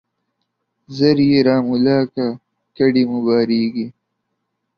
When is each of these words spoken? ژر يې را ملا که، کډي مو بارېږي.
ژر 0.95 1.17
يې 1.29 1.39
را 1.47 1.57
ملا 1.67 1.99
که، 2.13 2.25
کډي 2.77 3.03
مو 3.09 3.19
بارېږي. 3.25 3.87